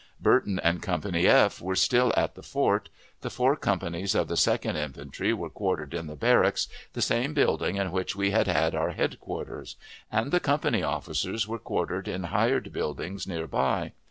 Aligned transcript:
Burton 0.19 0.59
and 0.63 0.81
Company 0.81 1.27
F 1.27 1.61
were 1.61 1.75
still 1.75 2.11
at 2.17 2.33
the 2.33 2.41
fort; 2.41 2.89
the 3.21 3.29
four 3.29 3.55
companies 3.55 4.15
of 4.15 4.27
the 4.29 4.35
Second 4.35 4.75
Infantry 4.75 5.31
were 5.31 5.47
quartered 5.51 5.93
in 5.93 6.07
the 6.07 6.15
barracks, 6.15 6.67
the 6.93 7.03
same 7.03 7.35
building 7.35 7.75
in 7.75 7.91
which 7.91 8.15
we 8.15 8.31
had 8.31 8.47
had 8.47 8.73
our 8.73 8.93
headquarters; 8.93 9.75
and 10.11 10.31
the 10.31 10.39
company 10.39 10.81
officers 10.81 11.47
were 11.47 11.59
quartered 11.59 12.07
in 12.07 12.23
hired 12.23 12.73
buildings 12.73 13.27
near 13.27 13.45
by. 13.45 13.91